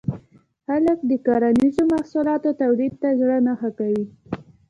[0.65, 4.05] خلک د کرنیزو محصولاتو تولید ته زړه نه ښه کوي.